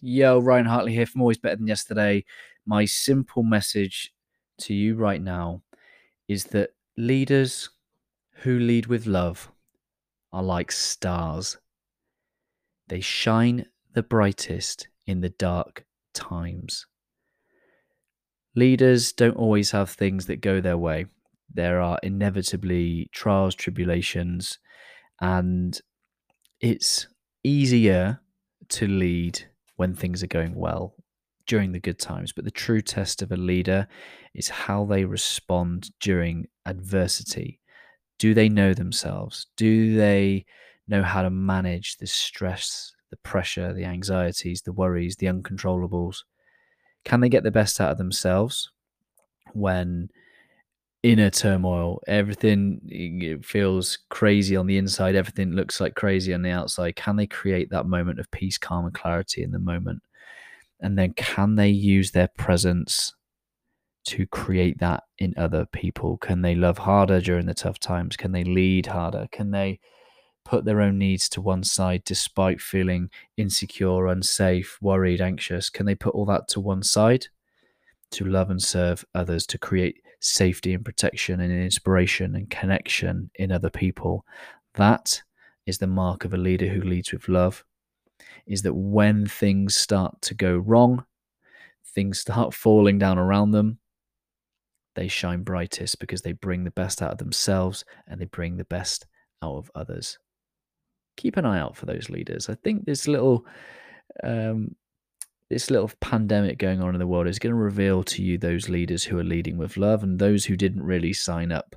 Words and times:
Yo, 0.00 0.38
Ryan 0.38 0.66
Hartley 0.66 0.92
here 0.92 1.06
from 1.06 1.22
Always 1.22 1.38
Better 1.38 1.56
Than 1.56 1.66
Yesterday. 1.66 2.24
My 2.64 2.84
simple 2.84 3.42
message 3.42 4.14
to 4.58 4.72
you 4.72 4.94
right 4.94 5.20
now 5.20 5.62
is 6.28 6.44
that 6.46 6.70
leaders 6.96 7.70
who 8.42 8.60
lead 8.60 8.86
with 8.86 9.06
love 9.06 9.50
are 10.32 10.42
like 10.42 10.70
stars. 10.70 11.58
They 12.86 13.00
shine 13.00 13.66
the 13.92 14.04
brightest 14.04 14.86
in 15.04 15.20
the 15.20 15.30
dark 15.30 15.84
times. 16.14 16.86
Leaders 18.54 19.12
don't 19.12 19.36
always 19.36 19.72
have 19.72 19.90
things 19.90 20.26
that 20.26 20.40
go 20.40 20.60
their 20.60 20.78
way. 20.78 21.06
There 21.52 21.80
are 21.80 21.98
inevitably 22.04 23.08
trials, 23.10 23.56
tribulations, 23.56 24.60
and 25.20 25.80
it's 26.60 27.08
easier 27.42 28.20
to 28.68 28.86
lead 28.86 29.48
when 29.78 29.94
things 29.94 30.24
are 30.24 30.28
going 30.28 30.56
well 30.56 30.92
during 31.46 31.70
the 31.70 31.78
good 31.78 32.00
times. 32.00 32.32
But 32.32 32.44
the 32.44 32.50
true 32.50 32.82
test 32.82 33.22
of 33.22 33.30
a 33.30 33.36
leader 33.36 33.86
is 34.34 34.48
how 34.48 34.84
they 34.84 35.04
respond 35.04 35.90
during 36.00 36.48
adversity. 36.66 37.60
Do 38.18 38.34
they 38.34 38.48
know 38.48 38.74
themselves? 38.74 39.46
Do 39.56 39.96
they 39.96 40.46
know 40.88 41.04
how 41.04 41.22
to 41.22 41.30
manage 41.30 41.96
the 41.96 42.08
stress, 42.08 42.92
the 43.10 43.16
pressure, 43.18 43.72
the 43.72 43.84
anxieties, 43.84 44.62
the 44.62 44.72
worries, 44.72 45.14
the 45.16 45.28
uncontrollables? 45.28 46.24
Can 47.04 47.20
they 47.20 47.28
get 47.28 47.44
the 47.44 47.52
best 47.52 47.80
out 47.80 47.92
of 47.92 47.98
themselves 47.98 48.72
when 49.52 50.08
inner 51.02 51.30
turmoil, 51.30 52.00
everything 52.06 53.40
feels 53.42 53.98
crazy 54.10 54.56
on 54.56 54.66
the 54.66 54.78
inside, 54.78 55.14
everything 55.14 55.52
looks 55.52 55.80
like 55.80 55.94
crazy 55.94 56.34
on 56.34 56.42
the 56.42 56.50
outside? 56.50 56.96
Can 56.96 57.16
they 57.16 57.26
create 57.26 57.70
that 57.70 57.86
moment 57.86 58.18
of 58.18 58.30
peace, 58.30 58.58
calm, 58.58 58.84
and 58.84 58.94
clarity 58.94 59.42
in 59.42 59.52
the 59.52 59.58
moment? 59.58 60.02
And 60.80 60.98
then 60.98 61.12
can 61.14 61.56
they 61.56 61.68
use 61.68 62.12
their 62.12 62.28
presence 62.36 63.14
to 64.06 64.26
create 64.26 64.78
that 64.78 65.04
in 65.18 65.34
other 65.36 65.66
people? 65.66 66.16
Can 66.18 66.42
they 66.42 66.54
love 66.54 66.78
harder 66.78 67.20
during 67.20 67.46
the 67.46 67.54
tough 67.54 67.78
times? 67.78 68.16
Can 68.16 68.32
they 68.32 68.44
lead 68.44 68.86
harder? 68.86 69.28
Can 69.32 69.50
they 69.50 69.80
put 70.44 70.64
their 70.64 70.80
own 70.80 70.98
needs 70.98 71.28
to 71.28 71.40
one 71.40 71.62
side 71.62 72.02
despite 72.04 72.60
feeling 72.60 73.10
insecure, 73.36 74.06
unsafe, 74.06 74.78
worried, 74.80 75.20
anxious? 75.20 75.68
Can 75.68 75.84
they 75.84 75.94
put 75.94 76.14
all 76.14 76.26
that 76.26 76.48
to 76.48 76.60
one 76.60 76.82
side 76.82 77.26
to 78.12 78.24
love 78.24 78.50
and 78.50 78.62
serve 78.62 79.04
others, 79.14 79.46
to 79.46 79.58
create 79.58 80.00
safety 80.20 80.74
and 80.74 80.84
protection 80.84 81.40
and 81.40 81.52
inspiration 81.52 82.34
and 82.34 82.50
connection 82.50 83.30
in 83.36 83.52
other 83.52 83.70
people? 83.70 84.24
That 84.74 85.22
is 85.66 85.78
the 85.78 85.86
mark 85.86 86.24
of 86.24 86.34
a 86.34 86.38
leader 86.38 86.66
who 86.66 86.80
leads 86.82 87.12
with 87.12 87.28
love. 87.28 87.64
Is 88.46 88.62
that 88.62 88.74
when 88.74 89.26
things 89.26 89.76
start 89.76 90.20
to 90.22 90.34
go 90.34 90.56
wrong, 90.56 91.04
things 91.94 92.18
start 92.18 92.54
falling 92.54 92.98
down 92.98 93.18
around 93.18 93.50
them, 93.50 93.78
they 94.94 95.08
shine 95.08 95.42
brightest 95.42 96.00
because 96.00 96.22
they 96.22 96.32
bring 96.32 96.64
the 96.64 96.70
best 96.72 97.02
out 97.02 97.12
of 97.12 97.18
themselves 97.18 97.84
and 98.06 98.20
they 98.20 98.24
bring 98.24 98.56
the 98.56 98.64
best 98.64 99.06
out 99.42 99.56
of 99.56 99.70
others. 99.74 100.18
Keep 101.16 101.36
an 101.36 101.44
eye 101.44 101.60
out 101.60 101.76
for 101.76 101.86
those 101.86 102.10
leaders. 102.10 102.48
I 102.48 102.54
think 102.54 102.84
this 102.84 103.06
little 103.06 103.46
um, 104.24 104.74
this 105.50 105.70
little 105.70 105.90
pandemic 106.00 106.58
going 106.58 106.82
on 106.82 106.94
in 106.94 106.98
the 106.98 107.06
world 107.06 107.26
is 107.26 107.38
going 107.38 107.54
to 107.54 107.56
reveal 107.56 108.02
to 108.04 108.22
you 108.22 108.36
those 108.36 108.68
leaders 108.68 109.04
who 109.04 109.18
are 109.18 109.24
leading 109.24 109.56
with 109.56 109.76
love 109.76 110.02
and 110.02 110.18
those 110.18 110.44
who 110.44 110.56
didn't 110.56 110.82
really 110.82 111.12
sign 111.12 111.50
up 111.50 111.74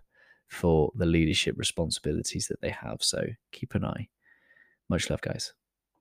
for 0.47 0.91
the 0.95 1.05
leadership 1.05 1.55
responsibilities 1.57 2.47
that 2.47 2.59
they 2.61 2.69
have. 2.69 2.97
So 2.99 3.23
keep 3.53 3.73
an 3.73 3.85
eye. 3.85 4.09
Much 4.89 5.09
love, 5.09 5.21
guys. 5.21 5.53